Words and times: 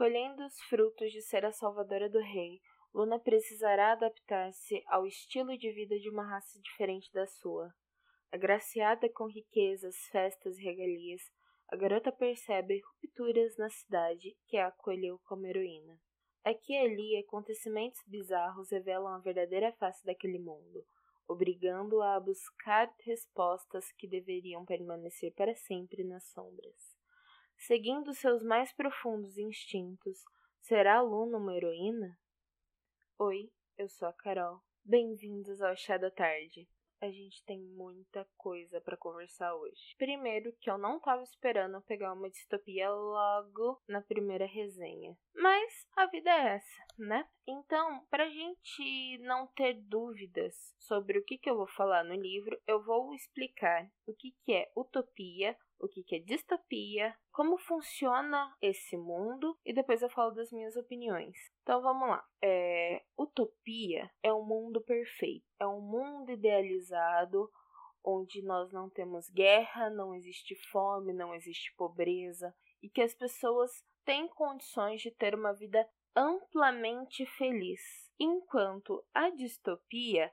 Colhendo 0.00 0.46
os 0.46 0.58
frutos 0.62 1.12
de 1.12 1.20
ser 1.20 1.44
a 1.44 1.52
salvadora 1.52 2.08
do 2.08 2.20
rei, 2.20 2.58
Luna 2.94 3.18
precisará 3.18 3.92
adaptar-se 3.92 4.82
ao 4.86 5.06
estilo 5.06 5.58
de 5.58 5.70
vida 5.72 5.98
de 5.98 6.08
uma 6.08 6.26
raça 6.26 6.58
diferente 6.58 7.12
da 7.12 7.26
sua. 7.26 7.70
Agraciada 8.32 9.10
com 9.10 9.26
riquezas, 9.26 9.94
festas 10.10 10.56
e 10.56 10.62
regalias, 10.62 11.20
a 11.68 11.76
garota 11.76 12.10
percebe 12.10 12.80
rupturas 12.80 13.58
na 13.58 13.68
cidade 13.68 14.34
que 14.46 14.56
a 14.56 14.68
acolheu 14.68 15.20
como 15.26 15.46
heroína. 15.46 16.00
Aqui 16.42 16.72
e 16.72 16.78
ali, 16.78 17.16
acontecimentos 17.18 18.00
bizarros 18.06 18.70
revelam 18.70 19.08
a 19.08 19.18
verdadeira 19.18 19.70
face 19.72 20.02
daquele 20.02 20.38
mundo, 20.38 20.82
obrigando-a 21.28 22.14
a 22.14 22.20
buscar 22.20 22.90
respostas 23.04 23.92
que 23.98 24.08
deveriam 24.08 24.64
permanecer 24.64 25.34
para 25.34 25.54
sempre 25.54 26.02
nas 26.04 26.24
sombras. 26.32 26.89
Seguindo 27.60 28.14
seus 28.14 28.42
mais 28.42 28.72
profundos 28.72 29.36
instintos, 29.36 30.24
será 30.62 30.96
a 30.96 31.02
Luna 31.02 31.36
uma 31.36 31.54
heroína? 31.54 32.18
Oi, 33.18 33.52
eu 33.76 33.86
sou 33.86 34.08
a 34.08 34.14
Carol. 34.14 34.62
Bem-vindos 34.82 35.60
ao 35.60 35.76
Chá 35.76 35.98
da 35.98 36.10
Tarde 36.10 36.66
a 37.00 37.10
gente 37.10 37.42
tem 37.44 37.58
muita 37.58 38.28
coisa 38.36 38.80
para 38.80 38.96
conversar 38.96 39.54
hoje. 39.54 39.94
Primeiro, 39.96 40.52
que 40.60 40.70
eu 40.70 40.76
não 40.76 40.98
estava 40.98 41.22
esperando 41.22 41.80
pegar 41.82 42.12
uma 42.12 42.28
distopia 42.28 42.90
logo 42.90 43.80
na 43.88 44.02
primeira 44.02 44.46
resenha. 44.46 45.16
Mas 45.34 45.86
a 45.96 46.06
vida 46.06 46.30
é 46.30 46.56
essa, 46.56 46.84
né? 46.98 47.26
Então, 47.46 48.04
pra 48.10 48.28
gente 48.28 49.18
não 49.22 49.46
ter 49.48 49.74
dúvidas 49.74 50.54
sobre 50.78 51.18
o 51.18 51.24
que, 51.24 51.38
que 51.38 51.48
eu 51.48 51.56
vou 51.56 51.68
falar 51.68 52.04
no 52.04 52.14
livro, 52.14 52.60
eu 52.66 52.82
vou 52.84 53.14
explicar 53.14 53.90
o 54.06 54.14
que, 54.14 54.32
que 54.44 54.52
é 54.52 54.70
utopia, 54.76 55.56
o 55.80 55.88
que, 55.88 56.14
é 56.14 56.18
distopia, 56.18 57.16
como 57.32 57.58
funciona 57.58 58.54
esse 58.60 58.96
mundo 58.96 59.58
e 59.64 59.72
depois 59.72 60.02
eu 60.02 60.10
falo 60.10 60.32
das 60.32 60.52
minhas 60.52 60.76
opiniões. 60.76 61.36
Então 61.62 61.80
vamos 61.80 62.08
lá. 62.08 62.24
É, 62.42 63.02
utopia 63.18 64.10
é 64.22 64.32
um 64.32 64.44
mundo 64.44 64.80
perfeito, 64.82 65.46
é 65.58 65.66
um 65.66 65.80
mundo 65.80 66.30
idealizado 66.30 67.50
onde 68.04 68.42
nós 68.42 68.72
não 68.72 68.88
temos 68.88 69.28
guerra, 69.30 69.90
não 69.90 70.14
existe 70.14 70.54
fome, 70.70 71.12
não 71.12 71.34
existe 71.34 71.74
pobreza 71.76 72.54
e 72.82 72.88
que 72.88 73.02
as 73.02 73.14
pessoas 73.14 73.70
têm 74.04 74.28
condições 74.28 75.00
de 75.02 75.10
ter 75.10 75.34
uma 75.34 75.52
vida 75.52 75.86
amplamente 76.16 77.24
feliz. 77.26 77.80
Enquanto 78.18 79.04
a 79.14 79.30
distopia 79.30 80.32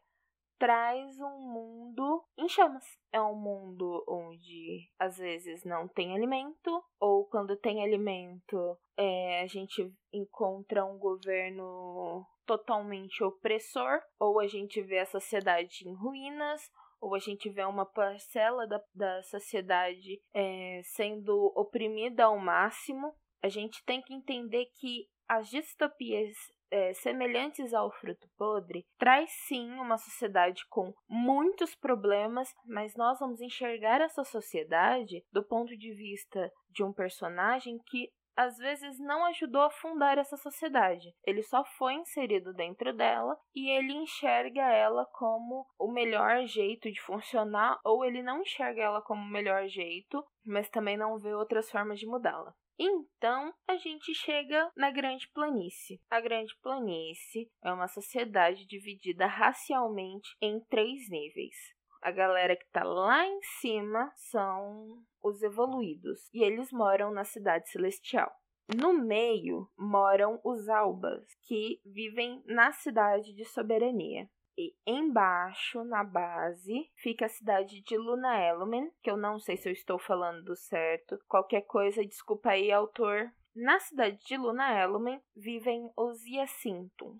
traz 0.57 1.19
um 1.19 1.39
mundo 1.39 2.23
em 2.37 2.47
chamas. 2.47 2.83
É 3.11 3.21
um 3.21 3.35
mundo 3.35 4.03
onde 4.07 4.89
às 4.99 5.17
vezes 5.17 5.63
não 5.63 5.87
tem 5.87 6.15
alimento, 6.15 6.83
ou 6.99 7.25
quando 7.25 7.55
tem 7.55 7.83
alimento, 7.83 8.77
é, 8.97 9.41
a 9.41 9.47
gente 9.47 9.93
encontra 10.11 10.85
um 10.85 10.97
governo 10.97 12.25
totalmente 12.45 13.23
opressor, 13.23 14.01
ou 14.19 14.39
a 14.39 14.47
gente 14.47 14.81
vê 14.81 14.99
a 14.99 15.05
sociedade 15.05 15.87
em 15.87 15.93
ruínas, 15.93 16.61
ou 16.99 17.13
a 17.13 17.19
gente 17.19 17.49
vê 17.49 17.63
uma 17.63 17.85
parcela 17.85 18.65
da, 18.67 18.81
da 18.95 19.21
sociedade 19.23 20.19
é, 20.33 20.81
sendo 20.83 21.53
oprimida 21.55 22.25
ao 22.25 22.37
máximo. 22.37 23.13
A 23.43 23.49
gente 23.49 23.83
tem 23.85 24.01
que 24.01 24.13
entender 24.13 24.65
que 24.79 25.07
as 25.27 25.49
distopias 25.49 26.35
é, 26.71 26.93
semelhantes 26.93 27.73
ao 27.73 27.91
fruto 27.91 28.27
podre, 28.37 28.85
traz 28.97 29.29
sim 29.47 29.71
uma 29.73 29.97
sociedade 29.97 30.63
com 30.69 30.93
muitos 31.07 31.75
problemas, 31.75 32.53
mas 32.65 32.95
nós 32.95 33.19
vamos 33.19 33.41
enxergar 33.41 34.01
essa 34.01 34.23
sociedade 34.23 35.23
do 35.31 35.43
ponto 35.43 35.75
de 35.77 35.93
vista 35.93 36.51
de 36.69 36.83
um 36.83 36.93
personagem 36.93 37.77
que 37.87 38.09
às 38.37 38.55
vezes 38.57 38.99
não 38.99 39.25
ajudou 39.25 39.63
a 39.63 39.71
fundar 39.71 40.19
essa 40.19 40.37
sociedade. 40.37 41.11
Ele 41.25 41.41
só 41.41 41.65
foi 41.65 41.95
inserido 41.95 42.53
dentro 42.53 42.93
dela 42.93 43.35
e 43.55 43.71
ele 43.71 43.93
enxerga 43.93 44.61
ela 44.61 45.07
como 45.13 45.65
o 45.79 45.91
melhor 45.91 46.45
jeito 46.45 46.91
de 46.91 47.01
funcionar, 47.01 47.79
ou 47.83 48.05
ele 48.05 48.21
não 48.21 48.43
enxerga 48.43 48.83
ela 48.83 49.01
como 49.01 49.23
o 49.23 49.31
melhor 49.31 49.67
jeito, 49.67 50.23
mas 50.45 50.69
também 50.69 50.95
não 50.95 51.17
vê 51.17 51.33
outras 51.33 51.71
formas 51.71 51.99
de 51.99 52.05
mudá-la. 52.05 52.53
Então, 52.79 53.51
a 53.67 53.75
gente 53.75 54.13
chega 54.13 54.71
na 54.75 54.91
Grande 54.91 55.27
Planície. 55.33 55.99
A 56.09 56.21
Grande 56.21 56.53
Planície 56.61 57.49
é 57.63 57.71
uma 57.73 57.87
sociedade 57.87 58.67
dividida 58.67 59.25
racialmente 59.25 60.29
em 60.39 60.59
três 60.65 61.09
níveis. 61.09 61.55
A 62.03 62.11
galera 62.11 62.55
que 62.55 62.69
tá 62.71 62.83
lá 62.83 63.25
em 63.25 63.41
cima 63.59 64.11
são 64.15 65.03
os 65.23 65.41
evoluídos, 65.41 66.29
e 66.31 66.43
eles 66.43 66.71
moram 66.71 67.11
na 67.11 67.23
Cidade 67.23 67.67
Celestial. 67.69 68.31
No 68.75 68.93
meio 68.93 69.67
moram 69.77 70.39
os 70.43 70.69
albas, 70.69 71.25
que 71.47 71.81
vivem 71.83 72.43
na 72.45 72.71
cidade 72.71 73.33
de 73.33 73.45
soberania. 73.45 74.29
E 74.57 74.75
embaixo, 74.87 75.83
na 75.83 76.03
base, 76.03 76.89
fica 76.95 77.27
a 77.27 77.29
cidade 77.29 77.79
de 77.81 77.95
Luna 77.95 78.39
Elumen, 78.39 78.91
que 79.03 79.11
eu 79.11 79.15
não 79.15 79.39
sei 79.39 79.55
se 79.55 79.69
eu 79.69 79.73
estou 79.73 79.99
falando 79.99 80.55
certo. 80.55 81.19
Qualquer 81.27 81.61
coisa, 81.61 82.03
desculpa 82.03 82.49
aí, 82.49 82.71
autor. 82.71 83.31
Na 83.55 83.79
cidade 83.79 84.17
de 84.25 84.35
Luna 84.35 84.73
Elumen 84.81 85.21
vivem 85.35 85.91
os 85.95 86.25
Yacintum. 86.25 87.17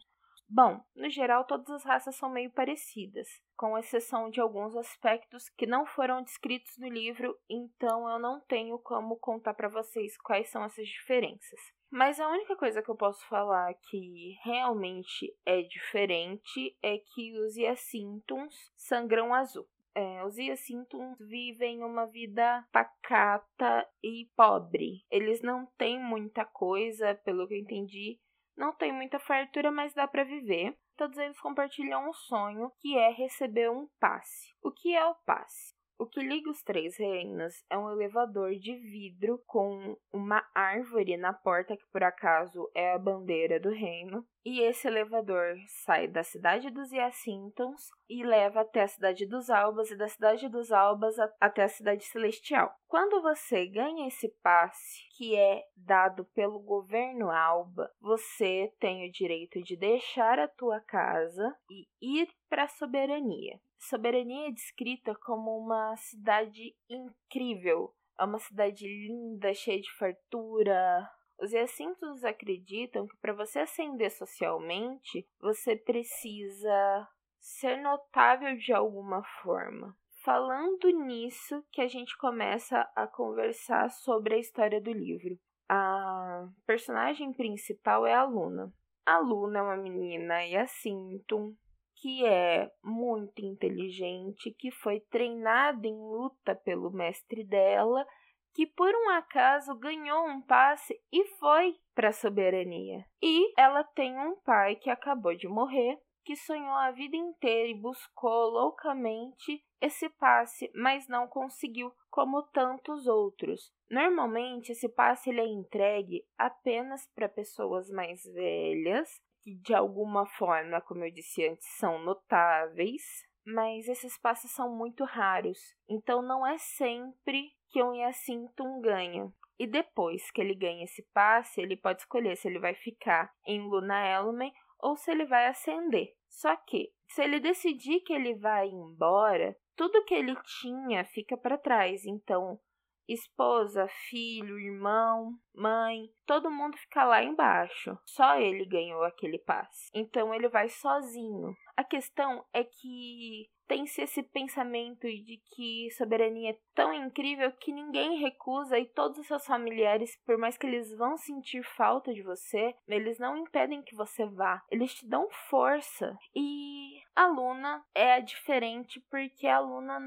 Bom, 0.50 0.82
no 0.96 1.10
geral, 1.10 1.44
todas 1.44 1.70
as 1.70 1.84
raças 1.84 2.16
são 2.16 2.30
meio 2.30 2.50
parecidas, 2.50 3.28
com 3.56 3.78
exceção 3.78 4.30
de 4.30 4.40
alguns 4.40 4.78
aspectos 4.78 5.50
que 5.50 5.68
não 5.68 5.86
foram 5.86 6.24
descritos 6.24 6.78
no 6.78 6.88
livro, 6.88 7.38
então 7.50 8.10
eu 8.10 8.18
não 8.18 8.40
tenho 8.40 8.80
como 8.80 9.18
contar 9.18 9.54
para 9.54 9.68
vocês 9.68 10.18
quais 10.18 10.50
são 10.50 10.64
essas 10.64 10.88
diferenças. 10.88 11.60
Mas 11.90 12.20
a 12.20 12.30
única 12.30 12.56
coisa 12.56 12.82
que 12.82 12.90
eu 12.90 12.96
posso 12.96 13.26
falar 13.28 13.74
que 13.90 14.38
realmente 14.44 15.34
é 15.46 15.62
diferente 15.62 16.78
é 16.84 16.98
que 16.98 17.38
os 17.40 17.56
Yacintuns 17.56 18.72
sangram 18.76 19.34
azul. 19.34 19.68
É, 19.96 20.24
os 20.26 20.38
Yacintuns 20.38 21.18
vivem 21.20 21.84
uma 21.84 22.06
vida 22.06 22.68
pacata 22.72 23.88
e 24.04 24.30
pobre. 24.36 25.04
Eles 25.10 25.42
não 25.42 25.66
têm 25.78 26.00
muita 26.00 26.46
coisa, 26.46 27.16
pelo 27.16 27.48
que 27.48 27.56
eu 27.56 27.60
entendi, 27.60 28.20
não 28.58 28.74
tem 28.74 28.92
muita 28.92 29.20
fartura, 29.20 29.72
mas 29.72 29.94
dá 29.94 30.08
para 30.08 30.24
viver. 30.24 30.76
Todos 30.96 31.18
eles 31.20 31.40
compartilham 31.40 32.10
um 32.10 32.14
sonho 32.14 32.72
que 32.80 32.98
é 32.98 33.12
receber 33.12 33.70
um 33.70 33.88
passe. 34.00 34.56
O 34.64 34.72
que 34.72 34.96
é 34.96 35.06
o 35.06 35.14
passe? 35.14 35.77
O 36.00 36.06
que 36.06 36.22
liga 36.22 36.52
os 36.52 36.62
três 36.62 36.96
reinos 36.96 37.66
é 37.72 37.78
um 37.78 37.92
elevador 37.92 38.52
de 38.52 38.76
vidro 38.76 39.42
com 39.48 39.98
uma 40.14 40.48
árvore 40.54 41.18
na 41.18 41.34
porta, 41.34 41.76
que 41.76 41.86
por 41.92 42.04
acaso 42.04 42.70
é 42.76 42.94
a 42.94 43.00
bandeira 43.00 43.60
do 43.60 43.72
reino. 43.72 44.24
E 44.46 44.62
esse 44.62 44.88
elevador 44.88 45.56
sai 45.84 46.08
da 46.08 46.24
cidade 46.24 46.70
dos 46.70 46.92
Yacintons 46.92 47.90
e 48.08 48.24
leva 48.24 48.62
até 48.62 48.84
a 48.84 48.88
cidade 48.88 49.26
dos 49.26 49.50
Albas, 49.50 49.90
e 49.90 49.98
da 49.98 50.08
cidade 50.08 50.48
dos 50.48 50.72
Albas 50.72 51.16
até 51.42 51.64
a 51.64 51.68
cidade 51.68 52.06
celestial. 52.06 52.72
Quando 52.88 53.20
você 53.24 53.66
ganha 53.66 54.08
esse 54.08 54.30
passe, 54.44 55.02
que 55.18 55.36
é 55.36 55.64
dado 55.76 56.26
pelo 56.26 56.60
governo 56.60 57.32
Alba, 57.32 57.92
você 58.00 58.72
tem 58.80 59.10
o 59.10 59.12
direito 59.12 59.64
de 59.64 59.76
deixar 59.76 60.38
a 60.38 60.48
tua 60.48 60.80
casa 60.80 61.56
e 61.72 61.88
ir 62.00 62.30
para 62.48 62.66
a 62.66 62.70
soberania. 62.70 63.60
Soberania 63.80 64.50
é 64.50 64.52
descrita 64.52 65.16
como 65.16 65.58
uma 65.58 65.96
cidade 65.98 66.76
incrível. 66.90 67.94
É 68.20 68.24
uma 68.24 68.40
cidade 68.40 68.88
linda, 68.88 69.54
cheia 69.54 69.80
de 69.80 69.92
fartura. 69.98 71.10
Os 71.40 71.52
Yacintos 71.52 72.24
acreditam 72.24 73.08
que 73.08 73.16
para 73.18 73.34
você 73.34 73.60
ascender 73.60 74.12
socialmente, 74.12 75.28
você 75.40 75.76
precisa 75.76 77.08
ser 77.40 77.78
notável 77.78 78.58
de 78.58 78.74
alguma 78.74 79.24
forma. 79.42 79.96
Falando 80.24 80.90
nisso, 80.90 81.64
que 81.72 81.80
a 81.80 81.88
gente 81.88 82.18
começa 82.18 82.82
a 82.96 83.08
conversar 83.08 83.90
sobre 83.92 84.36
a 84.36 84.40
história 84.40 84.82
do 84.82 84.92
livro. 84.92 85.38
A 85.70 86.50
personagem 86.66 87.32
principal 87.32 88.06
é 88.06 88.14
a 88.14 88.24
Luna. 88.24 88.74
A 89.06 89.20
Luna 89.20 89.60
é 89.60 89.62
uma 89.62 89.78
menina 89.78 90.44
Yacintum 90.44 91.56
que 92.02 92.26
é 92.26 92.72
muito 92.84 93.44
inteligente, 93.44 94.52
que 94.58 94.72
foi 94.72 95.00
treinada 95.00 95.88
em 95.88 95.96
luta 95.96 96.56
pelo 96.56 96.92
mestre 96.92 97.44
dela, 97.44 98.06
que 98.54 98.66
por 98.66 98.94
um 98.94 99.10
acaso 99.12 99.76
ganhou 99.76 100.28
um 100.28 100.42
passe 100.42 101.00
e 101.12 101.26
foi 101.40 101.76
para 101.94 102.10
a 102.10 102.14
soberania. 102.14 103.06
E 103.22 103.54
ela 103.60 103.84
tem 103.84 104.18
um 104.18 104.36
pai 104.42 104.76
que 104.76 104.90
acabou 104.90 105.36
de 105.36 105.48
morrer, 105.48 106.00
que 106.24 106.36
sonhou 106.36 106.74
a 106.74 106.92
vida 106.92 107.16
inteira 107.16 107.70
e 107.70 107.80
buscou 107.80 108.50
loucamente 108.50 109.64
esse 109.80 110.10
passe, 110.10 110.70
mas 110.74 111.08
não 111.08 111.28
conseguiu, 111.28 111.92
como 112.10 112.44
tantos 112.44 113.08
outros. 113.08 113.72
Normalmente 113.90 114.72
esse 114.72 114.90
passe 114.90 115.30
ele 115.30 115.42
é 115.42 115.48
entregue 115.48 116.26
apenas 116.38 117.08
para 117.14 117.30
pessoas 117.30 117.90
mais 117.90 118.24
velhas 118.24 119.10
que 119.48 119.56
de 119.56 119.74
alguma 119.74 120.26
forma, 120.26 120.82
como 120.82 121.06
eu 121.06 121.12
disse 121.12 121.48
antes, 121.48 121.66
são 121.78 122.04
notáveis, 122.04 123.02
mas 123.46 123.88
esses 123.88 124.20
passes 124.20 124.52
são 124.52 124.76
muito 124.76 125.06
raros. 125.06 125.58
Então 125.88 126.22
não 126.22 126.46
é 126.46 126.58
sempre 126.58 127.54
que 127.70 127.82
um 127.82 127.94
Yacintum 127.94 128.82
ganha. 128.82 129.32
E 129.58 129.66
depois 129.66 130.30
que 130.32 130.42
ele 130.42 130.54
ganha 130.54 130.84
esse 130.84 131.02
passe, 131.14 131.62
ele 131.62 131.78
pode 131.78 132.02
escolher 132.02 132.36
se 132.36 132.50
ele 132.50 132.60
vai 132.60 132.76
ficar 132.76 133.32
em 133.46 133.62
Luna 133.62 134.06
Element 134.06 134.52
ou 134.82 134.98
se 134.98 135.12
ele 135.12 135.26
vai 135.26 135.48
ascender. 135.48 136.14
Só 136.28 136.54
que, 136.58 136.92
se 137.08 137.24
ele 137.24 137.40
decidir 137.40 138.02
que 138.02 138.12
ele 138.12 138.36
vai 138.36 138.68
embora, 138.68 139.56
tudo 139.78 140.04
que 140.04 140.14
ele 140.14 140.36
tinha 140.60 141.06
fica 141.06 141.38
para 141.38 141.58
trás. 141.58 142.06
Então, 142.06 142.60
esposa, 143.08 143.88
filho, 144.10 144.60
irmão, 144.60 145.32
mãe, 145.56 146.10
todo 146.28 146.52
mundo 146.52 146.78
fica 146.78 147.04
lá 147.06 147.24
embaixo. 147.24 147.98
Só 148.06 148.38
ele 148.38 148.66
ganhou 148.66 149.04
aquele 149.04 149.40
passe. 149.40 149.90
Então 149.94 150.34
ele 150.34 150.50
vai 150.50 150.70
sozinho. 150.70 151.56
A 151.76 151.84
questão 151.84 152.44
é 152.54 152.64
que 152.64 153.50
tem-se 153.68 154.02
esse 154.02 154.24
pensamento 154.24 155.08
de 155.08 155.42
que 155.54 155.90
soberania 155.92 156.52
é 156.52 156.58
tão 156.74 156.94
incrível 156.94 157.52
que 157.52 157.72
ninguém 157.72 158.20
recusa 158.20 158.80
e 158.80 158.86
todos 158.86 159.20
os 159.20 159.28
seus 159.28 159.46
familiares, 159.46 160.18
por 160.26 160.38
mais 160.38 160.58
que 160.58 160.66
eles 160.66 160.96
vão 160.96 161.18
sentir 161.18 161.64
falta 161.64 162.14
de 162.14 162.24
você, 162.24 162.74
eles 162.88 163.20
não 163.20 163.38
impedem 163.38 163.82
que 163.82 163.96
você 163.96 164.26
vá. 164.26 164.64
Eles 164.72 164.94
te 164.94 165.06
dão 165.06 165.28
força. 165.50 166.18
E 166.36 167.02
a 167.16 167.28
Luna 167.28 167.84
é 167.94 168.22
diferente 168.22 169.04
porque 169.10 169.48
a 169.48 169.60
Luna 169.60 170.00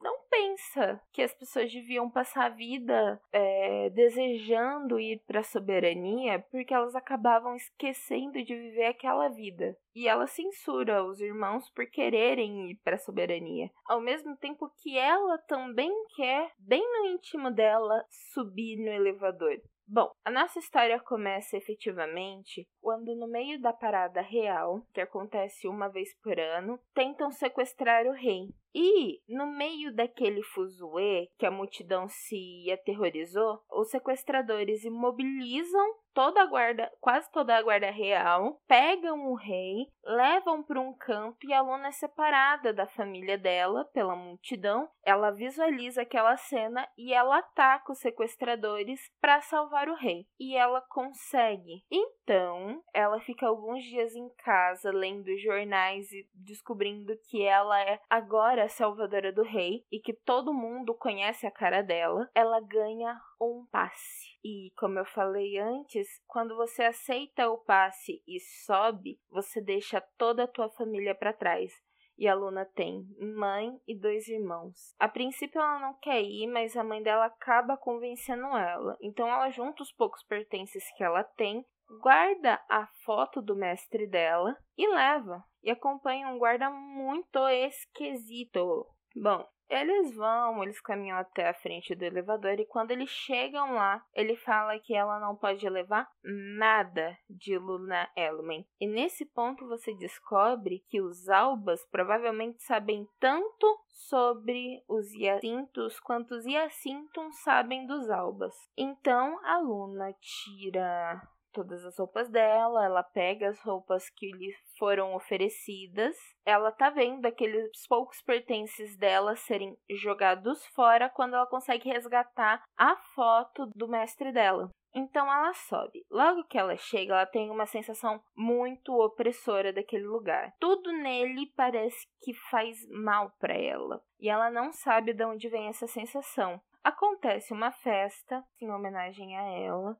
não 0.00 0.20
pensa 0.30 1.00
que 1.12 1.22
as 1.22 1.34
pessoas 1.34 1.72
deviam 1.72 2.08
passar 2.08 2.46
a 2.46 2.54
vida 2.54 3.20
é, 3.32 3.90
desejando 3.90 5.00
ir 5.00 5.22
para 5.26 5.40
a 5.40 5.44
soberania 5.60 6.40
porque 6.50 6.72
elas 6.72 6.94
acabavam 6.94 7.54
esquecendo 7.54 8.42
de 8.42 8.56
viver 8.56 8.86
aquela 8.86 9.28
vida. 9.28 9.76
E 9.94 10.08
ela 10.08 10.26
censura 10.26 11.04
os 11.04 11.20
irmãos 11.20 11.68
por 11.70 11.86
quererem 11.86 12.70
ir 12.70 12.76
para 12.82 12.94
a 12.94 12.98
soberania, 12.98 13.70
ao 13.86 14.00
mesmo 14.00 14.36
tempo 14.36 14.70
que 14.78 14.96
ela 14.96 15.36
também 15.38 15.90
quer, 16.16 16.50
bem 16.58 16.82
no 16.82 17.06
íntimo 17.06 17.50
dela, 17.50 18.04
subir 18.32 18.78
no 18.78 18.90
elevador. 18.90 19.60
Bom, 19.86 20.08
a 20.24 20.30
nossa 20.30 20.60
história 20.60 21.00
começa 21.00 21.56
efetivamente 21.56 22.64
quando, 22.80 23.16
no 23.16 23.26
meio 23.26 23.60
da 23.60 23.72
parada 23.72 24.20
real, 24.20 24.86
que 24.94 25.00
acontece 25.00 25.66
uma 25.66 25.88
vez 25.88 26.16
por 26.22 26.38
ano, 26.38 26.78
tentam 26.94 27.32
sequestrar 27.32 28.06
o 28.06 28.12
rei. 28.12 28.50
E, 28.74 29.20
no 29.28 29.46
meio 29.46 29.92
daquele 29.94 30.42
fuzuê 30.42 31.28
que 31.38 31.44
a 31.44 31.50
multidão 31.50 32.08
se 32.08 32.70
aterrorizou, 32.70 33.60
os 33.70 33.90
sequestradores 33.90 34.84
imobilizam 34.84 35.94
toda 36.14 36.42
a 36.42 36.46
guarda, 36.46 36.90
quase 37.00 37.30
toda 37.30 37.56
a 37.56 37.62
guarda 37.62 37.90
real, 37.90 38.60
pegam 38.66 39.30
o 39.30 39.34
rei, 39.34 39.86
levam 40.04 40.62
para 40.62 40.80
um 40.80 40.92
campo 40.92 41.38
e 41.44 41.52
a 41.52 41.60
Luna 41.60 41.88
é 41.88 41.92
separada 41.92 42.72
da 42.72 42.86
família 42.86 43.38
dela 43.38 43.84
pela 43.92 44.16
multidão. 44.16 44.88
Ela 45.04 45.30
visualiza 45.30 46.02
aquela 46.02 46.36
cena 46.36 46.86
e 46.96 47.12
ela 47.12 47.38
ataca 47.38 47.92
os 47.92 47.98
sequestradores 47.98 49.00
para 49.20 49.40
salvar 49.40 49.88
o 49.88 49.94
rei. 49.94 50.26
E 50.38 50.56
ela 50.56 50.80
consegue. 50.82 51.84
Então, 51.90 52.82
ela 52.94 53.20
fica 53.20 53.46
alguns 53.46 53.82
dias 53.84 54.14
em 54.14 54.28
casa 54.44 54.90
lendo 54.90 55.36
jornais 55.38 56.10
e 56.12 56.28
descobrindo 56.34 57.16
que 57.28 57.42
ela 57.42 57.80
é 57.80 58.00
agora 58.08 58.64
a 58.64 58.68
salvadora 58.68 59.32
do 59.32 59.42
rei 59.42 59.84
e 59.90 59.98
que 60.00 60.12
todo 60.12 60.54
mundo 60.54 60.94
conhece 60.94 61.46
a 61.46 61.50
cara 61.50 61.82
dela. 61.82 62.28
Ela 62.34 62.60
ganha 62.60 63.18
um 63.40 63.66
passe. 63.70 64.38
E 64.44 64.72
como 64.78 64.98
eu 64.98 65.04
falei 65.04 65.58
antes, 65.58 65.99
quando 66.26 66.56
você 66.56 66.82
aceita 66.84 67.48
o 67.48 67.58
passe 67.58 68.22
e 68.26 68.40
sobe, 68.64 69.18
você 69.30 69.60
deixa 69.60 70.00
toda 70.16 70.44
a 70.44 70.48
tua 70.48 70.68
família 70.70 71.14
para 71.14 71.32
trás. 71.32 71.72
E 72.18 72.28
a 72.28 72.34
Luna 72.34 72.66
tem 72.66 73.06
mãe 73.18 73.80
e 73.88 73.98
dois 73.98 74.28
irmãos. 74.28 74.94
A 74.98 75.08
princípio 75.08 75.58
ela 75.58 75.78
não 75.78 75.94
quer 75.94 76.20
ir, 76.22 76.46
mas 76.48 76.76
a 76.76 76.84
mãe 76.84 77.02
dela 77.02 77.24
acaba 77.24 77.78
convencendo 77.78 78.44
ela. 78.56 78.96
Então 79.00 79.26
ela 79.26 79.48
junta 79.48 79.82
os 79.82 79.90
poucos 79.90 80.22
pertences 80.24 80.84
que 80.96 81.02
ela 81.02 81.24
tem, 81.24 81.64
guarda 82.02 82.62
a 82.68 82.86
foto 83.06 83.40
do 83.40 83.56
mestre 83.56 84.06
dela 84.06 84.54
e 84.76 84.86
leva. 84.86 85.42
E 85.62 85.70
acompanha 85.70 86.28
um 86.28 86.38
guarda 86.38 86.68
muito 86.70 87.38
esquisito. 87.48 88.86
Bom, 89.16 89.48
eles 89.70 90.14
vão, 90.16 90.62
eles 90.62 90.80
caminham 90.80 91.16
até 91.16 91.48
a 91.48 91.54
frente 91.54 91.94
do 91.94 92.04
elevador 92.04 92.58
e 92.58 92.66
quando 92.66 92.90
eles 92.90 93.08
chegam 93.08 93.74
lá, 93.74 94.04
ele 94.12 94.36
fala 94.36 94.78
que 94.78 94.94
ela 94.94 95.20
não 95.20 95.36
pode 95.36 95.66
levar 95.68 96.10
nada 96.22 97.16
de 97.28 97.56
Luna 97.56 98.10
Element. 98.16 98.64
E 98.80 98.86
nesse 98.86 99.24
ponto 99.24 99.68
você 99.68 99.94
descobre 99.94 100.84
que 100.88 101.00
os 101.00 101.28
Albas 101.28 101.84
provavelmente 101.90 102.62
sabem 102.62 103.08
tanto 103.20 103.80
sobre 103.86 104.82
os 104.88 105.12
Iacintos 105.14 106.00
quanto 106.00 106.34
os 106.34 106.44
Iacintos 106.44 107.40
sabem 107.42 107.86
dos 107.86 108.10
Albas. 108.10 108.54
Então 108.76 109.38
a 109.44 109.58
Luna 109.58 110.12
tira 110.20 111.22
todas 111.52 111.84
as 111.84 111.98
roupas 111.98 112.28
dela, 112.30 112.84
ela 112.84 113.02
pega 113.02 113.48
as 113.48 113.60
roupas 113.60 114.08
que 114.10 114.30
lhe 114.32 114.54
foram 114.78 115.14
oferecidas. 115.14 116.16
Ela 116.44 116.72
tá 116.72 116.90
vendo 116.90 117.26
aqueles 117.26 117.86
poucos 117.88 118.20
pertences 118.22 118.96
dela 118.96 119.36
serem 119.36 119.76
jogados 119.90 120.64
fora 120.68 121.08
quando 121.08 121.34
ela 121.34 121.46
consegue 121.46 121.88
resgatar 121.88 122.62
a 122.76 122.96
foto 123.14 123.66
do 123.74 123.88
mestre 123.88 124.32
dela. 124.32 124.70
Então 124.94 125.32
ela 125.32 125.54
sobe. 125.54 126.04
Logo 126.10 126.44
que 126.44 126.58
ela 126.58 126.76
chega, 126.76 127.14
ela 127.14 127.26
tem 127.26 127.50
uma 127.50 127.66
sensação 127.66 128.20
muito 128.36 128.92
opressora 128.92 129.72
daquele 129.72 130.06
lugar. 130.06 130.52
Tudo 130.58 130.92
nele 130.92 131.46
parece 131.56 132.06
que 132.20 132.34
faz 132.50 132.76
mal 132.88 133.30
para 133.38 133.54
ela, 133.54 134.02
e 134.18 134.28
ela 134.28 134.50
não 134.50 134.72
sabe 134.72 135.12
de 135.12 135.24
onde 135.24 135.48
vem 135.48 135.68
essa 135.68 135.86
sensação. 135.86 136.60
Acontece 136.82 137.52
uma 137.52 137.70
festa 137.70 138.44
em 138.60 138.70
homenagem 138.70 139.36
a 139.36 139.42
ela, 139.42 139.96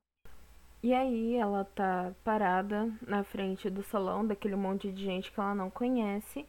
e 0.82 0.94
aí 0.94 1.36
ela 1.36 1.64
tá 1.64 2.14
parada 2.24 2.90
na 3.06 3.22
frente 3.22 3.68
do 3.68 3.82
salão 3.82 4.26
daquele 4.26 4.56
monte 4.56 4.90
de 4.90 5.04
gente 5.04 5.30
que 5.30 5.38
ela 5.38 5.54
não 5.54 5.70
conhece 5.70 6.46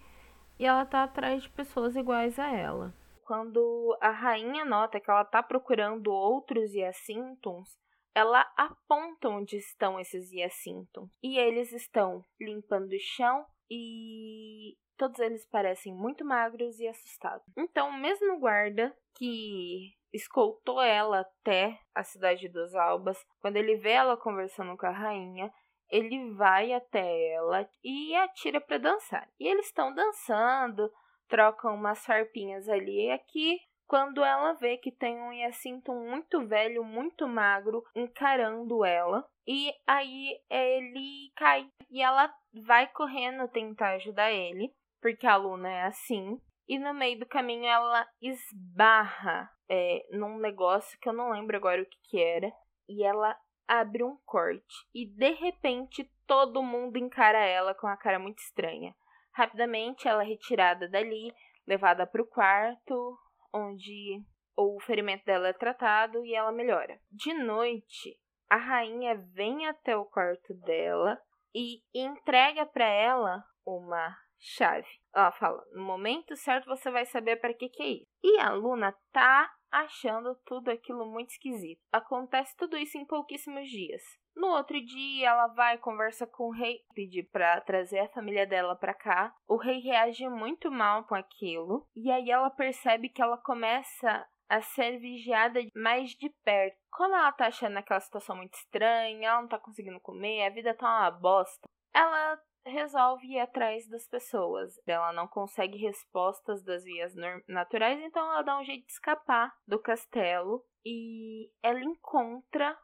e 0.58 0.66
ela 0.66 0.86
tá 0.86 1.04
atrás 1.04 1.44
de 1.44 1.50
pessoas 1.50 1.96
iguais 1.96 2.40
a 2.40 2.50
ela. 2.50 2.94
Quando 3.26 3.98
a 4.02 4.10
rainha 4.10 4.64
nota 4.64 5.00
que 5.00 5.10
ela 5.10 5.26
tá 5.26 5.42
procurando 5.42 6.12
outros 6.12 6.74
Yacinthons, 6.74 7.78
ela 8.14 8.42
aponta 8.58 9.30
onde 9.30 9.58
estão 9.58 10.00
esses 10.00 10.32
Yacinthons. 10.32 11.10
E 11.24 11.38
eles 11.38 11.72
estão 11.72 12.24
limpando 12.40 12.92
o 12.92 13.00
chão 13.00 13.46
e 13.70 14.78
todos 14.98 15.20
eles 15.20 15.46
parecem 15.46 15.94
muito 15.96 16.24
magros 16.26 16.80
e 16.80 16.88
assustados. 16.88 17.46
Então, 17.58 17.90
o 17.90 18.00
mesmo 18.00 18.40
guarda 18.40 18.96
que 19.16 19.94
escoltou 20.14 20.82
ela 20.82 21.22
até 21.22 21.80
a 21.96 22.04
cidade 22.04 22.48
dos 22.50 22.74
Albas. 22.76 23.18
Quando 23.40 23.58
ele 23.58 23.76
vê 23.78 23.92
ela 23.92 24.18
conversando 24.18 24.78
com 24.78 24.86
a 24.86 24.92
rainha, 24.92 25.52
ele 25.90 26.32
vai 26.34 26.74
até 26.74 27.34
ela 27.34 27.68
e 27.84 28.16
atira 28.16 28.62
para 28.62 28.78
dançar. 28.78 29.28
E 29.40 29.48
eles 29.48 29.68
estão 29.68 29.94
dançando, 29.94 30.92
trocam 31.28 31.76
umas 31.76 32.06
farpinhas 32.06 32.68
ali 32.70 33.08
e 33.08 33.12
aqui. 33.12 33.60
Quando 33.88 34.24
ela 34.24 34.54
vê 34.54 34.78
que 34.78 34.90
tem 34.90 35.20
um 35.20 35.34
Yacinto 35.34 35.94
muito 35.94 36.48
velho, 36.48 36.82
muito 36.82 37.28
magro, 37.28 37.84
encarando 37.94 38.86
ela, 38.86 39.28
e 39.46 39.74
aí 39.86 40.40
ele 40.50 41.30
cai 41.36 41.68
e 41.90 42.02
ela 42.02 42.34
vai 42.64 42.88
correndo 42.88 43.50
tentar 43.50 43.96
ajudar 43.96 44.32
ele, 44.32 44.74
porque 45.02 45.28
a 45.28 45.36
Luna 45.36 45.70
é 45.70 45.82
assim, 45.84 46.40
e 46.68 46.80
no 46.80 46.94
meio 46.94 47.20
do 47.20 47.26
caminho 47.26 47.66
ela 47.66 48.08
esbarra 48.22 49.50
é, 49.70 50.06
num 50.12 50.38
negócio 50.38 50.98
que 51.00 51.10
eu 51.10 51.14
não 51.14 51.32
lembro 51.32 51.56
agora 51.58 51.82
o 51.82 51.86
que, 51.86 51.98
que 52.04 52.22
era. 52.22 52.52
E 52.88 53.04
ela 53.04 53.38
abre 53.68 54.04
um 54.04 54.18
corte. 54.26 54.76
E 54.94 55.06
de 55.06 55.32
repente 55.32 56.10
todo 56.28 56.64
mundo 56.64 56.98
encara 56.98 57.40
ela 57.40 57.74
com 57.74 57.88
a 57.88 57.98
cara 57.98 58.20
muito 58.20 58.40
estranha. 58.40 58.96
Rapidamente 59.34 60.08
ela 60.08 60.24
é 60.24 60.28
retirada 60.28 60.90
dali, 60.90 61.34
levada 61.66 62.06
para 62.06 62.22
o 62.22 62.28
quarto, 62.28 63.18
onde 63.54 64.22
o 64.58 64.80
ferimento 64.82 65.26
dela 65.26 65.48
é 65.48 65.54
tratado 65.54 66.26
e 66.26 66.36
ela 66.36 66.52
melhora. 66.52 67.00
De 67.10 67.34
noite, 67.34 68.18
a 68.50 68.58
rainha 68.58 69.16
vem 69.16 69.66
até 69.68 69.96
o 69.96 70.06
quarto 70.06 70.54
dela 70.54 71.18
e 71.56 71.82
entrega 71.94 72.66
para 72.66 72.86
ela 72.86 73.44
uma 73.66 74.18
chave. 74.38 75.01
Ela 75.14 75.32
fala: 75.32 75.64
no 75.74 75.84
momento 75.84 76.36
certo 76.36 76.68
você 76.68 76.90
vai 76.90 77.06
saber 77.06 77.38
para 77.38 77.54
que, 77.54 77.70
que 77.70 77.84
é 77.84 77.88
isso. 77.88 78.08
E 78.24 78.40
a 78.40 78.52
Luna 78.54 78.96
tá 79.12 79.52
achando 79.72 80.36
tudo 80.46 80.70
aquilo 80.70 81.06
muito 81.06 81.32
esquisito. 81.32 81.82
Acontece 81.92 82.56
tudo 82.58 82.78
isso 82.78 82.98
em 82.98 83.06
pouquíssimos 83.06 83.68
dias. 83.70 84.02
No 84.36 84.48
outro 84.48 84.80
dia, 84.84 85.30
ela 85.30 85.48
vai 85.48 85.78
conversa 85.78 86.26
com 86.26 86.46
o 86.46 86.52
rei, 86.52 86.80
pedir 86.94 87.24
para 87.32 87.60
trazer 87.62 88.00
a 88.00 88.10
família 88.10 88.46
dela 88.48 88.76
para 88.76 88.94
cá. 88.94 89.34
O 89.48 89.58
rei 89.58 89.80
reage 89.80 90.28
muito 90.30 90.72
mal 90.72 91.04
com 91.06 91.16
aquilo, 91.16 91.86
e 91.96 92.10
aí 92.12 92.30
ela 92.30 92.50
percebe 92.50 93.10
que 93.10 93.22
ela 93.22 93.38
começa 93.38 94.26
a 94.50 94.62
ser 94.62 95.00
vigiada 95.00 95.60
mais 95.76 96.12
de 96.12 96.30
perto. 96.44 96.78
Como 96.92 97.16
ela 97.16 97.32
tá 97.32 97.48
achando 97.48 97.78
aquela 97.78 98.00
situação 98.00 98.36
muito 98.36 98.54
estranha, 98.54 99.30
ela 99.30 99.42
não 99.42 99.48
tá 99.48 99.60
conseguindo 99.60 100.00
comer, 100.00 100.46
a 100.46 100.50
vida 100.50 100.74
tá 100.74 100.86
uma 100.86 101.12
bosta 101.12 101.68
ela 101.94 102.40
resolve 102.66 103.26
ir 103.28 103.40
atrás 103.40 103.88
das 103.88 104.08
pessoas. 104.08 104.80
Ela 104.86 105.12
não 105.14 105.28
consegue 105.28 105.78
respostas 105.78 106.64
das 106.64 106.84
vias 106.84 107.14
naturais, 107.48 108.00
então 108.02 108.24
ela 108.32 108.42
dá 108.42 108.60
um 108.60 108.64
jeito 108.64 108.86
de 108.86 108.92
escapar 108.92 109.54
do 109.68 109.80
castelo 109.80 110.64
e 110.86 111.50
ela 111.64 111.80
encontra 111.80 112.78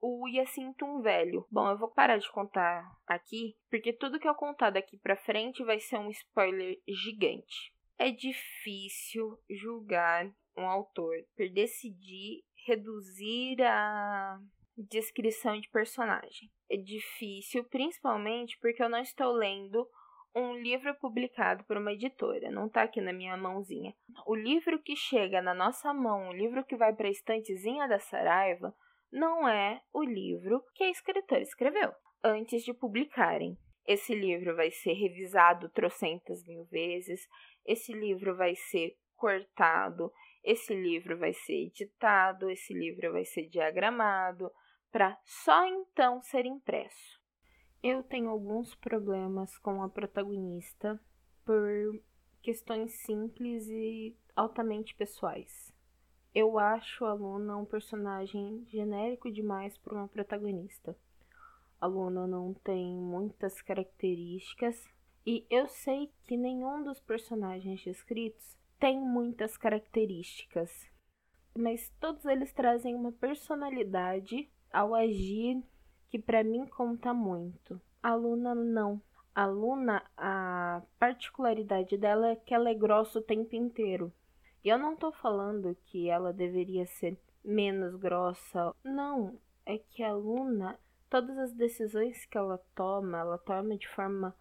o 0.00 0.26
Yacintum 0.28 1.00
velho. 1.00 1.46
Bom, 1.50 1.70
eu 1.70 1.78
vou 1.78 1.88
parar 1.88 2.18
de 2.18 2.30
contar 2.30 2.84
aqui, 3.06 3.56
porque 3.70 3.92
tudo 3.92 4.18
que 4.18 4.28
eu 4.28 4.34
contar 4.34 4.70
daqui 4.70 4.98
pra 4.98 5.16
frente 5.16 5.64
vai 5.64 5.78
ser 5.78 5.98
um 5.98 6.10
spoiler 6.10 6.76
gigante. 6.88 7.72
É 7.96 8.10
difícil 8.10 9.38
julgar 9.48 10.28
um 10.56 10.66
autor 10.66 11.14
por 11.36 11.48
decidir 11.48 12.42
reduzir 12.66 13.60
a 13.62 14.38
descrição 14.76 15.60
de 15.60 15.68
personagem. 15.68 16.50
É 16.70 16.76
difícil, 16.76 17.64
principalmente 17.64 18.58
porque 18.60 18.82
eu 18.82 18.88
não 18.88 19.00
estou 19.00 19.32
lendo 19.32 19.86
um 20.34 20.56
livro 20.56 20.94
publicado 20.94 21.62
por 21.64 21.76
uma 21.76 21.92
editora, 21.92 22.50
não 22.50 22.66
está 22.66 22.82
aqui 22.82 23.00
na 23.00 23.12
minha 23.12 23.36
mãozinha. 23.36 23.94
O 24.26 24.34
livro 24.34 24.82
que 24.82 24.96
chega 24.96 25.42
na 25.42 25.52
nossa 25.52 25.92
mão, 25.92 26.28
o 26.28 26.32
livro 26.32 26.64
que 26.64 26.76
vai 26.76 26.94
para 26.94 27.08
a 27.08 27.10
estantezinha 27.10 27.86
da 27.86 27.98
Saraiva, 27.98 28.74
não 29.12 29.46
é 29.46 29.82
o 29.92 30.02
livro 30.02 30.64
que 30.74 30.84
a 30.84 30.90
escritora 30.90 31.42
escreveu 31.42 31.92
antes 32.24 32.64
de 32.64 32.72
publicarem. 32.72 33.58
Esse 33.86 34.14
livro 34.14 34.56
vai 34.56 34.70
ser 34.70 34.94
revisado 34.94 35.68
trocentas 35.68 36.42
mil 36.46 36.64
vezes, 36.64 37.28
esse 37.66 37.92
livro 37.92 38.34
vai 38.36 38.54
ser 38.54 38.96
cortado, 39.16 40.10
esse 40.42 40.74
livro 40.74 41.18
vai 41.18 41.32
ser 41.32 41.66
editado, 41.66 42.50
esse 42.50 42.72
livro 42.72 43.12
vai 43.12 43.24
ser 43.24 43.48
diagramado, 43.48 44.50
para 44.92 45.18
só 45.24 45.66
então 45.66 46.20
ser 46.20 46.44
impresso. 46.44 47.18
Eu 47.82 48.02
tenho 48.02 48.28
alguns 48.28 48.74
problemas 48.74 49.56
com 49.58 49.82
a 49.82 49.88
protagonista 49.88 51.00
por 51.44 51.98
questões 52.42 52.92
simples 53.00 53.66
e 53.68 54.14
altamente 54.36 54.94
pessoais. 54.94 55.72
Eu 56.34 56.58
acho 56.58 57.04
a 57.04 57.14
Luna 57.14 57.56
um 57.56 57.64
personagem 57.64 58.64
genérico 58.68 59.32
demais 59.32 59.76
para 59.78 59.94
uma 59.94 60.08
protagonista. 60.08 60.96
A 61.80 61.86
Luna 61.86 62.26
não 62.26 62.54
tem 62.54 62.94
muitas 62.94 63.60
características 63.62 64.86
e 65.26 65.46
eu 65.50 65.66
sei 65.68 66.12
que 66.24 66.36
nenhum 66.36 66.84
dos 66.84 67.00
personagens 67.00 67.82
descritos 67.82 68.56
tem 68.78 69.00
muitas 69.00 69.56
características, 69.56 70.70
mas 71.56 71.90
todos 72.00 72.24
eles 72.24 72.52
trazem 72.52 72.94
uma 72.94 73.12
personalidade 73.12 74.50
ao 74.72 74.94
agir 74.94 75.62
que 76.08 76.18
para 76.18 76.44
mim 76.44 76.66
conta 76.66 77.12
muito. 77.14 77.80
A 78.02 78.14
Luna 78.14 78.54
não. 78.54 79.00
A 79.34 79.46
Luna, 79.46 80.02
a 80.16 80.82
particularidade 80.98 81.96
dela 81.96 82.28
é 82.28 82.36
que 82.36 82.52
ela 82.52 82.68
é 82.68 82.74
grossa 82.74 83.18
o 83.18 83.22
tempo 83.22 83.54
inteiro. 83.56 84.12
E 84.64 84.68
eu 84.68 84.78
não 84.78 84.94
tô 84.94 85.10
falando 85.10 85.76
que 85.86 86.08
ela 86.08 86.32
deveria 86.32 86.86
ser 86.86 87.16
menos 87.44 87.96
grossa. 87.96 88.74
Não, 88.84 89.38
é 89.64 89.78
que 89.78 90.02
a 90.02 90.12
Luna, 90.12 90.78
todas 91.08 91.36
as 91.38 91.52
decisões 91.52 92.24
que 92.26 92.36
ela 92.36 92.58
toma, 92.74 93.18
ela 93.18 93.38
toma 93.38 93.76
de 93.76 93.88
forma 93.88 94.34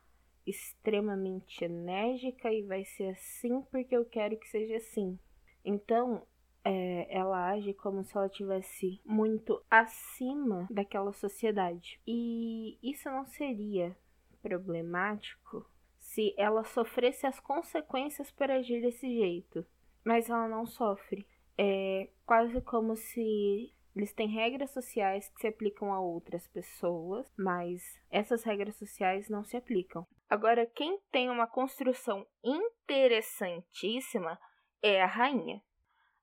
extremamente 0.46 1.64
enérgica 1.64 2.52
e 2.52 2.64
vai 2.64 2.84
ser 2.84 3.10
assim 3.10 3.62
porque 3.72 3.96
eu 3.96 4.06
quero 4.06 4.38
que 4.38 4.50
seja 4.50 4.76
assim. 4.78 5.18
Então, 5.64 6.26
é, 6.64 7.08
ela 7.10 7.50
age 7.52 7.74
como 7.74 8.04
se 8.04 8.16
ela 8.16 8.30
tivesse 8.30 9.02
muito 9.06 9.64
acima 9.70 10.68
daquela 10.70 11.12
sociedade. 11.14 12.00
E 12.06 12.78
isso 12.84 13.10
não 13.10 13.26
seria 13.26 13.96
problemático 14.42 15.66
se 16.00 16.34
ela 16.38 16.64
sofresse 16.64 17.26
as 17.26 17.40
consequências 17.40 18.32
por 18.32 18.50
agir 18.52 18.82
desse 18.82 19.08
jeito. 19.08 19.66
Mas 20.04 20.30
ela 20.30 20.48
não 20.48 20.66
sofre. 20.66 21.28
É 21.58 22.10
quase 22.26 22.60
como 22.62 22.96
se 22.96 23.74
eles 23.96 24.14
têm 24.14 24.28
regras 24.28 24.72
sociais 24.72 25.30
que 25.30 25.42
se 25.42 25.48
aplicam 25.48 25.94
a 25.94 26.00
outras 26.00 26.48
pessoas, 26.48 27.32
mas 27.38 27.82
essas 28.10 28.44
regras 28.44 28.76
sociais 28.78 29.30
não 29.30 29.44
se 29.44 29.58
aplicam. 29.58 30.08
Agora, 30.30 30.66
quem 30.66 31.00
tem 31.12 31.30
uma 31.30 31.46
construção 31.46 32.26
interessantíssima 32.44 34.40
é 34.82 35.02
a 35.02 35.06
rainha. 35.06 35.62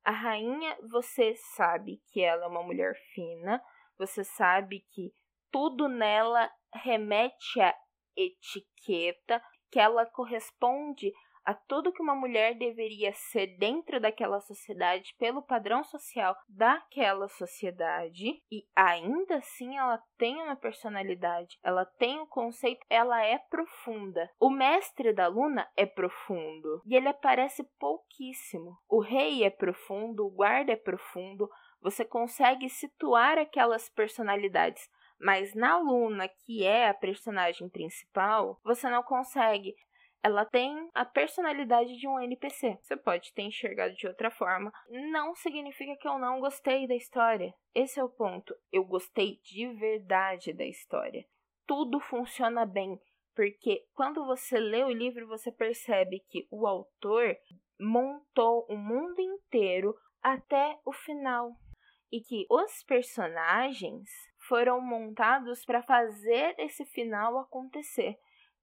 A 0.09 0.11
rainha, 0.11 0.75
você 0.91 1.35
sabe 1.55 2.00
que 2.11 2.23
ela 2.23 2.47
é 2.47 2.49
uma 2.49 2.62
mulher 2.62 2.95
fina, 3.12 3.62
você 3.99 4.25
sabe 4.25 4.83
que 4.91 5.12
tudo 5.53 5.87
nela 5.87 6.50
remete 6.73 7.61
à 7.61 7.75
etiqueta, 8.17 9.38
que 9.71 9.79
ela 9.79 10.07
corresponde 10.07 11.12
a 11.49 11.55
tudo 11.55 11.90
que 11.90 12.02
uma 12.02 12.14
mulher 12.14 12.55
deveria 12.59 13.11
ser 13.14 13.57
dentro 13.57 13.99
daquela 13.99 14.38
sociedade 14.38 15.14
pelo 15.19 15.40
padrão 15.40 15.83
social 15.83 16.37
daquela 16.47 17.26
sociedade 17.26 18.43
e 18.52 18.67
ainda 18.76 19.37
assim 19.37 19.78
ela 19.78 19.99
tem 20.19 20.37
uma 20.43 20.57
personalidade, 20.57 21.59
ela 21.62 21.87
tem 21.87 22.21
um 22.21 22.26
conceito, 22.26 22.85
ela 22.90 23.25
é 23.25 23.38
profunda. 23.38 24.31
O 24.38 24.50
mestre 24.50 25.11
da 25.14 25.26
Luna 25.26 25.67
é 25.75 25.87
profundo 25.87 26.83
e 26.85 26.95
ele 26.95 27.09
aparece 27.09 27.64
pouquíssimo. 27.81 28.76
O 28.87 29.00
rei 29.00 29.43
é 29.43 29.49
profundo, 29.49 30.26
o 30.26 30.31
guarda 30.31 30.73
é 30.73 30.76
profundo, 30.76 31.49
você 31.81 32.05
consegue 32.05 32.69
situar 32.69 33.38
aquelas 33.38 33.88
personalidades 33.88 34.87
mas 35.21 35.52
na 35.55 35.76
Luna, 35.78 36.28
que 36.28 36.64
é 36.64 36.88
a 36.88 36.95
personagem 36.95 37.69
principal, 37.69 38.61
você 38.62 38.88
não 38.88 39.02
consegue 39.02 39.75
ela 40.22 40.44
tem 40.44 40.90
a 40.94 41.04
personalidade 41.04 41.96
de 41.96 42.08
um 42.08 42.18
NPC. 42.18 42.78
Você 42.82 42.96
pode 42.96 43.32
ter 43.32 43.42
enxergado 43.42 43.94
de 43.94 44.06
outra 44.06 44.30
forma. 44.30 44.72
Não 44.88 45.34
significa 45.34 45.96
que 45.96 46.08
eu 46.08 46.18
não 46.18 46.40
gostei 46.40 46.87
da 46.87 46.94
história. 46.94 47.54
Esse 47.75 48.00
é 48.00 48.04
o 48.04 48.08
ponto. 48.08 48.54
Eu 48.72 48.84
gostei 48.84 49.38
de 49.44 49.68
verdade 49.75 50.52
da 50.52 50.64
história. 50.64 51.25
Tudo 51.66 52.00
funciona 52.00 52.64
bem, 52.64 52.98
porque 53.34 53.84
quando 53.94 54.25
você 54.25 54.58
lê 54.58 54.82
o 54.82 54.90
livro, 54.90 55.28
você 55.28 55.52
percebe 55.52 56.20
que 56.28 56.48
o 56.50 56.66
autor 56.66 57.37
montou 57.78 58.66
o 58.68 58.76
mundo 58.76 59.20
inteiro 59.20 59.94
até 60.22 60.78
o 60.84 60.92
final 60.92 61.52
e 62.10 62.20
que 62.20 62.46
os 62.50 62.82
personagens 62.82 64.08
foram 64.48 64.80
montados 64.80 65.64
para 65.64 65.82
fazer 65.82 66.54
esse 66.58 66.84
final 66.87 67.38
acontecer. 67.38 68.18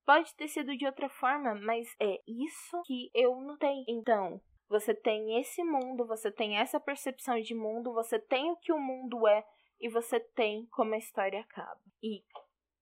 Pode 0.06 0.36
ter 0.36 0.48
sido 0.48 0.76
de 0.78 0.86
outra 0.86 1.10
forma, 1.10 1.56
mas 1.56 1.88
é 2.00 2.22
isso 2.28 2.82
que 2.86 3.10
eu 3.14 3.36
notei. 3.42 3.84
Então, 3.88 4.40
você 4.70 4.94
tem 4.94 5.40
esse 5.40 5.64
mundo, 5.64 6.06
você 6.06 6.32
tem 6.32 6.58
essa 6.58 6.80
percepção 6.80 7.40
de 7.42 7.56
mundo, 7.56 7.94
você 7.94 8.20
tem 8.20 8.52
o 8.52 8.58
que 8.58 8.72
o 8.72 8.80
mundo 8.80 9.28
é 9.28 9.44
e 9.80 9.90
você 9.90 10.20
tem 10.20 10.66
como 10.68 10.94
a 10.94 10.98
história 10.98 11.42
acaba. 11.42 11.82
E 12.02 12.24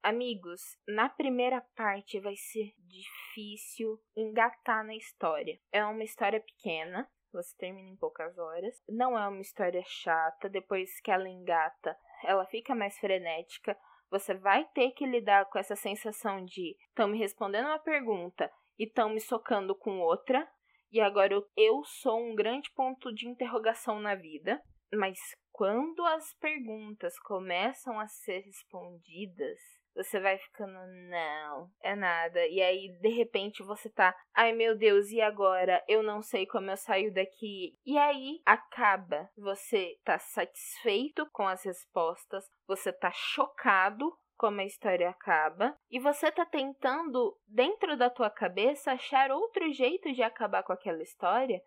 Amigos, 0.04 0.78
na 0.86 1.08
primeira 1.08 1.62
parte 1.78 2.20
vai 2.20 2.36
ser 2.36 2.74
difícil 2.78 3.98
engatar 4.18 4.86
na 4.86 4.94
história. 4.94 5.58
É 5.72 5.86
uma 5.86 6.04
história 6.04 6.42
pequena, 6.42 7.10
você 7.32 7.56
termina 7.56 7.90
em 7.90 7.96
poucas 7.96 8.38
horas. 8.38 8.84
Não 8.90 9.18
é 9.18 9.26
uma 9.26 9.40
história 9.40 9.82
chata, 9.86 10.50
depois 10.50 11.00
que 11.00 11.10
ela 11.10 11.30
engata, 11.30 11.98
ela 12.26 12.46
fica 12.48 12.76
mais 12.76 13.00
frenética 13.00 13.78
você 14.14 14.36
vai 14.36 14.64
ter 14.76 14.92
que 14.92 15.08
lidar 15.08 15.50
com 15.50 15.58
essa 15.58 15.76
sensação 15.76 16.46
de 16.46 16.78
estão 16.88 17.08
me 17.08 17.18
respondendo 17.18 17.66
uma 17.66 17.80
pergunta 17.80 18.48
e 18.78 18.84
estão 18.84 19.10
me 19.10 19.20
socando 19.20 19.74
com 19.74 20.00
outra, 20.00 20.48
e 20.92 21.02
agora 21.02 21.34
eu, 21.34 21.44
eu 21.58 21.84
sou 21.84 22.20
um 22.20 22.36
grande 22.36 22.70
ponto 22.76 23.12
de 23.12 23.28
interrogação 23.28 24.00
na 24.00 24.14
vida. 24.14 24.62
Mas 24.94 25.18
quando 25.52 26.06
as 26.06 26.32
perguntas 26.36 27.18
começam 27.18 28.00
a 28.00 28.08
ser 28.08 28.42
respondidas, 28.42 29.60
você 29.96 30.20
vai 30.20 30.38
ficando, 30.38 30.80
não, 31.10 31.70
é 31.82 31.96
nada. 31.96 32.46
E 32.48 32.62
aí, 32.62 32.90
de 33.00 33.10
repente, 33.10 33.64
você 33.64 33.90
tá, 33.90 34.16
ai 34.34 34.52
meu 34.54 34.78
Deus, 34.78 35.10
e 35.12 35.22
agora? 35.22 35.84
Eu 35.88 36.02
não 36.02 36.22
sei 36.22 36.46
como 36.46 36.70
eu 36.70 36.78
saio 36.78 37.14
daqui. 37.14 37.78
E 37.86 37.98
aí, 37.98 38.42
acaba. 38.46 39.30
Você 39.38 39.98
tá 40.04 40.18
satisfeito 40.18 41.28
com 41.32 41.48
as 41.48 41.64
respostas, 41.64 42.46
você 42.68 42.92
tá 42.92 43.12
chocado 43.12 44.18
como 44.36 44.60
a 44.60 44.66
história 44.66 45.10
acaba, 45.10 45.78
e 45.90 46.00
você 46.00 46.30
tá 46.32 46.46
tentando, 46.46 47.38
dentro 47.48 47.96
da 47.96 48.10
tua 48.10 48.30
cabeça, 48.30 48.92
achar 48.92 49.32
outro 49.32 49.72
jeito 49.72 50.12
de 50.12 50.22
acabar 50.22 50.64
com 50.64 50.74
aquela 50.74 51.02
história, 51.02 51.62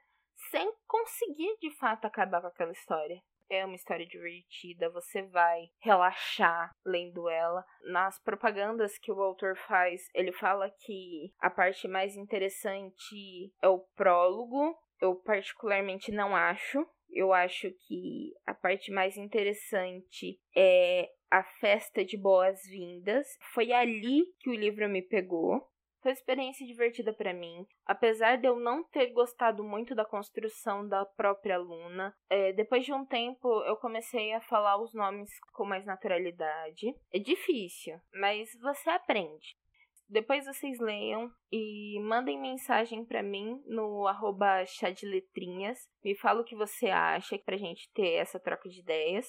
sem 0.51 0.71
conseguir 0.87 1.57
de 1.59 1.71
fato 1.79 2.05
acabar 2.05 2.43
com 2.43 2.49
aquela 2.49 2.73
história 2.73 3.23
é 3.49 3.65
uma 3.65 3.75
história 3.75 4.07
divertida, 4.07 4.91
você 4.91 5.23
vai 5.23 5.69
relaxar 5.81 6.71
lendo 6.85 7.29
ela. 7.29 7.65
Nas 7.85 8.19
propagandas 8.23 8.99
que 8.99 9.13
o 9.13 9.21
autor 9.23 9.57
faz, 9.67 10.09
ele 10.15 10.33
fala 10.33 10.71
que 10.85 11.33
a 11.41 11.51
parte 11.51 11.89
mais 11.89 12.17
interessante 12.17 13.53
é 13.63 13.69
o 13.69 13.81
prólogo. 13.95 14.77
Eu 15.01 15.15
particularmente 15.17 16.11
não 16.11 16.35
acho. 16.35 16.87
Eu 17.11 17.33
acho 17.33 17.71
que 17.87 18.33
a 18.47 18.55
parte 18.55 18.91
mais 18.91 19.17
interessante 19.17 20.39
é 20.55 21.09
a 21.31 21.43
festa 21.61 22.05
de 22.05 22.17
boas-vindas. 22.17 23.27
Foi 23.53 23.73
ali 23.73 24.25
que 24.41 24.51
o 24.51 24.55
livro 24.55 24.89
me 24.89 25.03
pegou. 25.03 25.67
Foi 26.07 26.13
uma 26.13 26.19
experiência 26.19 26.65
divertida 26.65 27.13
para 27.13 27.35
mim. 27.35 27.67
Apesar 27.85 28.37
de 28.37 28.47
eu 28.47 28.55
não 28.55 28.85
ter 28.85 29.11
gostado 29.11 29.65
muito 29.65 29.93
da 29.93 30.05
construção 30.05 30.87
da 30.87 31.05
própria 31.05 31.59
Luna, 31.59 32.15
é, 32.31 32.53
depois 32.53 32.85
de 32.85 32.93
um 32.93 33.05
tempo 33.05 33.49
eu 33.65 33.77
comecei 33.77 34.33
a 34.33 34.41
falar 34.41 34.81
os 34.81 34.95
nomes 34.95 35.29
com 35.53 35.65
mais 35.65 35.85
naturalidade. 35.85 36.95
É 37.13 37.19
difícil, 37.19 38.01
mas 38.15 38.49
você 38.63 38.89
aprende. 38.89 39.57
Depois 40.09 40.47
vocês 40.47 40.79
leiam 40.79 41.29
e 41.51 41.99
mandem 42.01 42.41
mensagem 42.41 43.05
para 43.05 43.21
mim 43.21 43.61
no 43.67 44.07
arroba 44.07 44.65
chá 44.65 44.91
de 44.91 45.05
letrinhas. 45.05 45.91
Me 46.05 46.15
fala 46.15 46.43
o 46.43 46.45
que 46.45 46.55
você 46.55 46.87
acha 46.87 47.37
pra 47.41 47.57
gente 47.57 47.91
ter 47.93 48.13
essa 48.13 48.39
troca 48.39 48.69
de 48.69 48.79
ideias. 48.79 49.27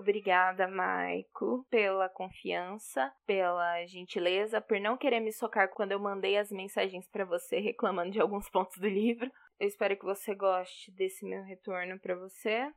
Obrigada, 0.00 0.66
Maico, 0.66 1.66
pela 1.68 2.08
confiança, 2.08 3.12
pela 3.26 3.84
gentileza, 3.84 4.58
por 4.58 4.80
não 4.80 4.96
querer 4.96 5.20
me 5.20 5.30
socar 5.30 5.68
quando 5.68 5.92
eu 5.92 6.00
mandei 6.00 6.38
as 6.38 6.50
mensagens 6.50 7.06
para 7.06 7.26
você 7.26 7.60
reclamando 7.60 8.10
de 8.10 8.18
alguns 8.18 8.48
pontos 8.50 8.78
do 8.78 8.88
livro. 8.88 9.30
Eu 9.58 9.68
espero 9.68 9.94
que 9.98 10.04
você 10.06 10.34
goste 10.34 10.90
desse 10.92 11.26
meu 11.26 11.42
retorno 11.42 12.00
para 12.00 12.14
você. 12.14 12.72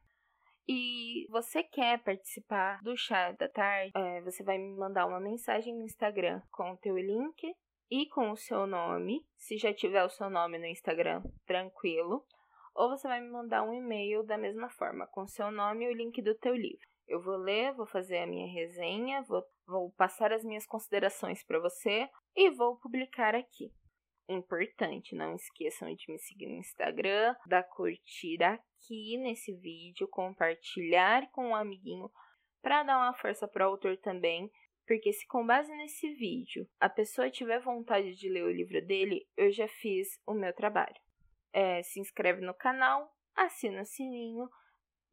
E 0.67 1.25
você 1.29 1.63
quer 1.63 2.03
participar 2.03 2.81
do 2.83 2.97
chá 2.97 3.31
da 3.31 3.47
tarde? 3.47 3.93
É, 3.95 4.21
você 4.21 4.43
vai 4.43 4.57
me 4.57 4.75
mandar 4.75 5.05
uma 5.05 5.21
mensagem 5.21 5.73
no 5.73 5.85
Instagram 5.85 6.41
com 6.51 6.71
o 6.71 6.77
teu 6.77 6.97
link 6.97 7.55
e 7.89 8.05
com 8.09 8.31
o 8.31 8.37
seu 8.37 8.67
nome. 8.67 9.25
Se 9.37 9.57
já 9.57 9.73
tiver 9.73 10.03
o 10.03 10.09
seu 10.09 10.29
nome 10.29 10.59
no 10.59 10.65
Instagram, 10.65 11.23
tranquilo. 11.45 12.25
Ou 12.75 12.89
você 12.89 13.07
vai 13.07 13.21
me 13.21 13.29
mandar 13.29 13.63
um 13.63 13.73
e-mail 13.73 14.23
da 14.23 14.37
mesma 14.37 14.69
forma, 14.69 15.07
com 15.07 15.21
o 15.21 15.27
seu 15.27 15.49
nome 15.51 15.85
e 15.85 15.87
o 15.87 15.95
link 15.95 16.21
do 16.21 16.35
teu 16.35 16.53
livro. 16.53 16.92
Eu 17.07 17.21
vou 17.21 17.35
ler, 17.35 17.73
vou 17.73 17.85
fazer 17.85 18.17
a 18.19 18.27
minha 18.27 18.51
resenha, 18.51 19.21
vou, 19.23 19.43
vou 19.67 19.91
passar 19.91 20.31
as 20.31 20.43
minhas 20.43 20.65
considerações 20.65 21.43
para 21.43 21.59
você 21.59 22.09
e 22.35 22.49
vou 22.49 22.77
publicar 22.77 23.35
aqui. 23.35 23.71
Importante, 24.27 25.15
não 25.15 25.35
esqueçam 25.35 25.93
de 25.93 26.11
me 26.11 26.17
seguir 26.17 26.47
no 26.47 26.55
Instagram, 26.55 27.35
dar 27.45 27.63
curtir 27.63 28.41
aqui 28.41 29.17
nesse 29.17 29.53
vídeo, 29.53 30.07
compartilhar 30.07 31.29
com 31.31 31.49
um 31.49 31.55
amiguinho 31.55 32.09
para 32.61 32.83
dar 32.83 32.97
uma 32.97 33.13
força 33.13 33.47
para 33.47 33.67
o 33.67 33.71
autor 33.71 33.97
também, 33.97 34.49
porque 34.87 35.11
se 35.11 35.27
com 35.27 35.45
base 35.45 35.69
nesse 35.75 36.13
vídeo 36.13 36.65
a 36.79 36.89
pessoa 36.89 37.29
tiver 37.29 37.59
vontade 37.59 38.15
de 38.15 38.29
ler 38.29 38.43
o 38.43 38.51
livro 38.51 38.85
dele, 38.85 39.27
eu 39.35 39.51
já 39.51 39.67
fiz 39.67 40.07
o 40.25 40.33
meu 40.33 40.53
trabalho. 40.53 40.95
É, 41.51 41.83
se 41.83 41.99
inscreve 41.99 42.41
no 42.41 42.53
canal, 42.53 43.13
assina 43.35 43.81
o 43.81 43.85
sininho 43.85 44.49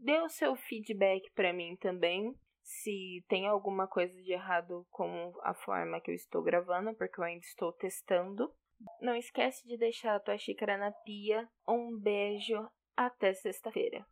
Dê 0.02 0.18
o 0.22 0.30
seu 0.30 0.56
feedback 0.56 1.30
para 1.34 1.52
mim 1.52 1.76
também, 1.76 2.34
se 2.62 3.22
tem 3.28 3.46
alguma 3.46 3.86
coisa 3.86 4.14
de 4.22 4.32
errado 4.32 4.86
com 4.90 5.34
a 5.42 5.52
forma 5.52 6.00
que 6.00 6.10
eu 6.10 6.14
estou 6.14 6.42
gravando, 6.42 6.94
porque 6.94 7.20
eu 7.20 7.24
ainda 7.24 7.44
estou 7.44 7.70
testando. 7.70 8.50
Não 8.98 9.14
esquece 9.14 9.66
de 9.68 9.76
deixar 9.76 10.14
a 10.14 10.20
tua 10.20 10.38
xícara 10.38 10.78
na 10.78 10.90
pia. 10.90 11.46
Um 11.68 11.98
beijo, 11.98 12.66
até 12.96 13.34
sexta-feira. 13.34 14.06